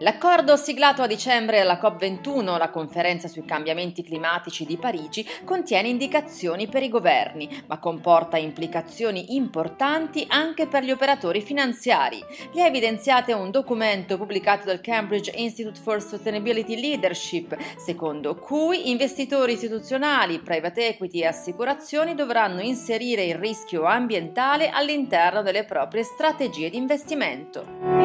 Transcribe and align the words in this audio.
L'accordo 0.00 0.56
siglato 0.56 1.00
a 1.00 1.06
dicembre 1.06 1.60
alla 1.60 1.80
COP21, 1.80 2.58
la 2.58 2.68
conferenza 2.68 3.28
sui 3.28 3.46
cambiamenti 3.46 4.02
climatici 4.02 4.66
di 4.66 4.76
Parigi, 4.76 5.26
contiene 5.42 5.88
indicazioni 5.88 6.68
per 6.68 6.82
i 6.82 6.90
governi, 6.90 7.64
ma 7.66 7.78
comporta 7.78 8.36
implicazioni 8.36 9.36
importanti 9.36 10.26
anche 10.28 10.66
per 10.66 10.82
gli 10.82 10.90
operatori 10.90 11.40
finanziari. 11.40 12.22
Le 12.52 12.62
ha 12.62 12.66
evidenziate 12.66 13.32
un 13.32 13.50
documento 13.50 14.18
pubblicato 14.18 14.66
dal 14.66 14.82
Cambridge 14.82 15.32
Institute 15.34 15.80
for 15.80 16.02
Sustainability 16.02 16.78
Leadership, 16.78 17.56
secondo 17.78 18.34
cui 18.34 18.90
investitori 18.90 19.54
istituzionali, 19.54 20.40
private 20.40 20.88
equity 20.88 21.22
e 21.22 21.28
assicurazioni 21.28 22.14
dovranno 22.14 22.60
inserire 22.60 23.24
il 23.24 23.36
rischio 23.36 23.84
ambientale 23.84 24.68
all'interno 24.68 25.40
delle 25.40 25.64
proprie 25.64 26.02
strategie 26.02 26.68
di 26.68 26.76
investimento. 26.76 27.95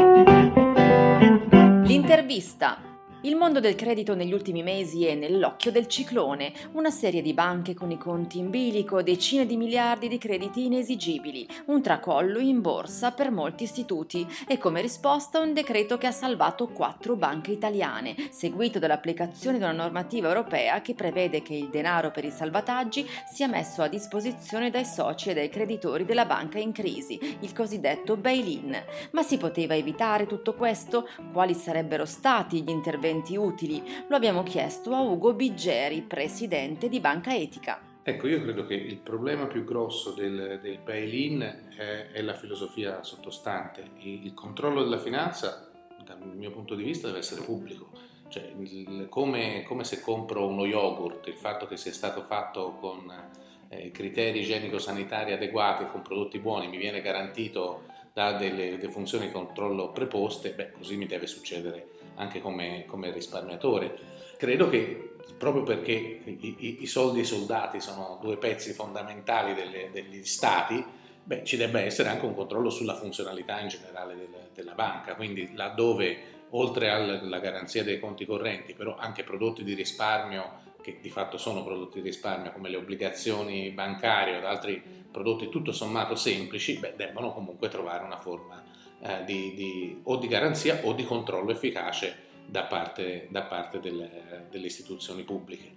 L'intervista 2.21 2.77
il 3.23 3.35
mondo 3.35 3.59
del 3.59 3.75
credito 3.75 4.15
negli 4.15 4.33
ultimi 4.33 4.63
mesi 4.63 5.05
è 5.05 5.13
nell'occhio 5.13 5.69
del 5.69 5.85
ciclone, 5.85 6.51
una 6.71 6.89
serie 6.89 7.21
di 7.21 7.35
banche 7.35 7.75
con 7.75 7.91
i 7.91 7.97
conti 7.97 8.39
in 8.39 8.49
bilico, 8.49 9.03
decine 9.03 9.45
di 9.45 9.57
miliardi 9.57 10.07
di 10.07 10.17
crediti 10.17 10.65
inesigibili, 10.65 11.47
un 11.65 11.83
tracollo 11.83 12.39
in 12.39 12.61
borsa 12.61 13.11
per 13.11 13.29
molti 13.29 13.65
istituti 13.65 14.27
e 14.47 14.57
come 14.57 14.81
risposta 14.81 15.39
un 15.39 15.53
decreto 15.53 15.99
che 15.99 16.07
ha 16.07 16.11
salvato 16.11 16.69
quattro 16.69 17.15
banche 17.15 17.51
italiane, 17.51 18.15
seguito 18.31 18.79
dall'applicazione 18.79 19.57
di 19.57 19.63
una 19.63 19.71
normativa 19.71 20.27
europea 20.27 20.81
che 20.81 20.95
prevede 20.95 21.43
che 21.43 21.53
il 21.53 21.69
denaro 21.69 22.09
per 22.09 22.25
i 22.25 22.31
salvataggi 22.31 23.07
sia 23.31 23.47
messo 23.47 23.83
a 23.83 23.87
disposizione 23.87 24.71
dai 24.71 24.85
soci 24.85 25.29
e 25.29 25.35
dai 25.35 25.49
creditori 25.49 26.05
della 26.05 26.25
banca 26.25 26.57
in 26.57 26.71
crisi, 26.71 27.19
il 27.41 27.53
cosiddetto 27.53 28.17
bail-in. 28.17 28.75
Ma 29.11 29.21
si 29.21 29.37
poteva 29.37 29.75
evitare 29.75 30.25
tutto 30.25 30.55
questo? 30.55 31.07
Quali 31.31 31.53
sarebbero 31.53 32.05
stati 32.05 32.63
gli 32.63 32.69
interventi 32.69 33.09
interventi 33.11 33.35
utili? 33.35 33.83
Lo 34.07 34.15
abbiamo 34.15 34.43
chiesto 34.43 34.93
a 34.93 35.01
Ugo 35.01 35.33
Biggeri, 35.33 36.01
presidente 36.01 36.87
di 36.87 36.99
Banca 36.99 37.35
Etica. 37.35 37.79
Ecco, 38.03 38.27
io 38.27 38.41
credo 38.41 38.65
che 38.65 38.73
il 38.73 38.97
problema 38.97 39.45
più 39.45 39.63
grosso 39.63 40.11
del, 40.11 40.59
del 40.61 40.79
bail-in 40.83 41.41
è, 41.77 42.07
è, 42.11 42.21
la 42.21 42.33
filosofia 42.33 43.03
sottostante. 43.03 43.83
Il, 43.99 44.25
il, 44.25 44.33
controllo 44.33 44.81
della 44.81 44.97
finanza, 44.97 45.69
dal 46.03 46.17
mio 46.35 46.51
punto 46.51 46.73
di 46.73 46.83
vista, 46.83 47.07
deve 47.07 47.19
essere 47.19 47.43
pubblico. 47.43 47.89
Cioè, 48.27 48.53
il, 48.57 49.07
come, 49.09 49.63
come, 49.63 49.83
se 49.83 49.99
compro 49.99 50.47
uno 50.47 50.65
yogurt, 50.65 51.27
il 51.27 51.35
fatto 51.35 51.67
che 51.67 51.77
sia 51.77 51.91
stato 51.91 52.23
fatto 52.23 52.77
con 52.79 53.13
eh, 53.67 53.91
criteri 53.91 54.39
igienico-sanitari 54.39 55.33
adeguati, 55.33 55.85
con 55.91 56.01
prodotti 56.01 56.39
buoni, 56.39 56.69
mi 56.69 56.77
viene 56.77 57.01
garantito 57.01 57.83
da 58.13 58.33
delle, 58.33 58.77
delle 58.77 58.91
funzioni 58.91 59.27
di 59.27 59.31
controllo 59.31 59.91
preposte, 59.91 60.53
beh, 60.53 60.71
così 60.71 60.97
mi 60.97 61.05
deve 61.05 61.27
succedere 61.27 61.99
anche 62.15 62.41
come, 62.41 62.85
come 62.87 63.11
risparmiatore. 63.11 63.97
Credo 64.37 64.69
che 64.69 65.15
proprio 65.37 65.63
perché 65.63 65.91
i, 65.91 66.55
i, 66.59 66.77
i, 66.81 66.85
soldi 66.85 67.19
e 67.19 67.21
i 67.21 67.25
soldati 67.25 67.79
sono 67.79 68.19
due 68.21 68.37
pezzi 68.37 68.73
fondamentali 68.73 69.53
delle, 69.53 69.89
degli 69.91 70.23
stati, 70.23 70.83
beh, 71.23 71.43
ci 71.43 71.57
debba 71.57 71.79
essere 71.79 72.09
anche 72.09 72.25
un 72.25 72.35
controllo 72.35 72.69
sulla 72.69 72.95
funzionalità 72.95 73.59
in 73.59 73.67
generale 73.67 74.15
del, 74.15 74.49
della 74.53 74.73
banca, 74.73 75.15
quindi 75.15 75.53
laddove 75.53 76.39
oltre 76.51 76.89
alla 76.89 77.39
garanzia 77.39 77.83
dei 77.83 77.99
conti 77.99 78.25
correnti, 78.25 78.73
però 78.73 78.95
anche 78.95 79.23
prodotti 79.23 79.63
di 79.63 79.73
risparmio 79.73 80.69
che 80.81 80.97
di 80.99 81.09
fatto 81.09 81.37
sono 81.37 81.63
prodotti 81.63 82.01
di 82.01 82.07
risparmio 82.07 82.51
come 82.51 82.69
le 82.69 82.77
obbligazioni 82.77 83.69
bancarie 83.69 84.37
o 84.37 84.47
altri 84.47 84.81
prodotti 85.11 85.49
tutto 85.49 85.71
sommato 85.71 86.15
semplici, 86.15 86.77
beh, 86.77 86.95
debbono 86.95 87.33
comunque 87.33 87.69
trovare 87.69 88.03
una 88.03 88.17
forma 88.17 88.63
eh, 89.01 89.23
di, 89.25 89.53
di, 89.55 89.99
o 90.03 90.17
di 90.17 90.27
garanzia 90.27 90.81
o 90.83 90.93
di 90.93 91.03
controllo 91.03 91.51
efficace 91.51 92.29
da 92.45 92.63
parte, 92.63 93.27
da 93.31 93.43
parte 93.43 93.79
delle, 93.79 94.45
delle 94.49 94.65
istituzioni 94.67 95.23
pubbliche. 95.23 95.71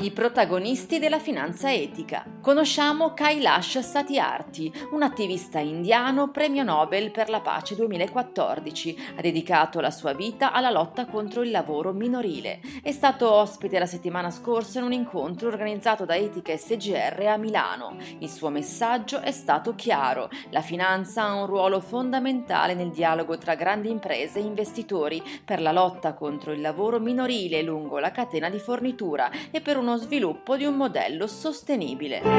I 0.00 0.10
protagonisti 0.12 0.98
della 0.98 1.18
finanza 1.18 1.70
etica. 1.72 2.38
Conosciamo 2.40 3.12
Kailash 3.12 3.80
Satyarthi, 3.80 4.72
un 4.92 5.02
attivista 5.02 5.58
indiano 5.58 6.30
premio 6.30 6.62
Nobel 6.62 7.10
per 7.10 7.28
la 7.28 7.40
pace 7.40 7.74
2014. 7.74 8.96
Ha 9.16 9.20
dedicato 9.20 9.78
la 9.80 9.90
sua 9.90 10.14
vita 10.14 10.50
alla 10.50 10.70
lotta 10.70 11.04
contro 11.04 11.42
il 11.42 11.50
lavoro 11.50 11.92
minorile. 11.92 12.60
È 12.82 12.92
stato 12.92 13.30
ospite 13.30 13.78
la 13.78 13.84
settimana 13.84 14.30
scorsa 14.30 14.78
in 14.78 14.86
un 14.86 14.92
incontro 14.94 15.48
organizzato 15.48 16.06
da 16.06 16.16
Etica 16.16 16.56
SGR 16.56 17.26
a 17.26 17.36
Milano. 17.36 17.98
Il 18.20 18.30
suo 18.30 18.48
messaggio 18.48 19.20
è 19.20 19.32
stato 19.32 19.74
chiaro. 19.74 20.30
La 20.48 20.62
finanza 20.62 21.24
ha 21.24 21.34
un 21.34 21.46
ruolo 21.46 21.78
fondamentale 21.78 22.72
nel 22.72 22.90
dialogo 22.90 23.36
tra 23.36 23.54
grandi 23.54 23.90
imprese 23.90 24.38
e 24.38 24.44
investitori 24.44 25.22
per 25.44 25.60
la 25.60 25.72
lotta 25.72 26.14
contro 26.14 26.52
il 26.52 26.62
lavoro 26.62 27.00
minorile 27.00 27.60
lungo 27.60 27.98
la 27.98 28.12
catena 28.12 28.48
di 28.48 28.58
fornitura 28.58 29.30
e 29.50 29.60
per 29.60 29.76
uno 29.76 29.98
sviluppo 29.98 30.56
di 30.56 30.64
un 30.64 30.76
modello 30.76 31.26
sostenibile. 31.26 32.29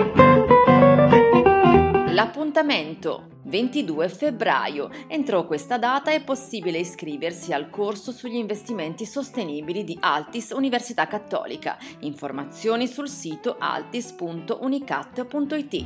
L'appuntamento 2.13 3.31
22 3.43 4.09
febbraio. 4.09 4.89
Entro 5.07 5.45
questa 5.45 5.77
data 5.77 6.11
è 6.11 6.23
possibile 6.23 6.79
iscriversi 6.79 7.51
al 7.51 7.69
corso 7.69 8.11
sugli 8.11 8.35
investimenti 8.35 9.05
sostenibili 9.05 9.83
di 9.83 9.97
Altis 9.99 10.51
Università 10.51 11.07
Cattolica. 11.07 11.77
Informazioni 11.99 12.87
sul 12.87 13.09
sito 13.09 13.57
altis.unicat.it. 13.59 15.85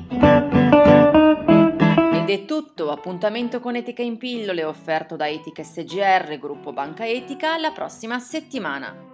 Ed 2.13 2.29
è 2.29 2.45
tutto, 2.45 2.91
appuntamento 2.91 3.59
con 3.59 3.75
Etica 3.75 4.01
in 4.01 4.17
pillole 4.17 4.63
offerto 4.63 5.15
da 5.15 5.27
Etica 5.27 5.63
SGR, 5.63 6.37
gruppo 6.39 6.73
Banca 6.73 7.07
Etica, 7.07 7.53
alla 7.53 7.71
prossima 7.71 8.19
settimana. 8.19 9.13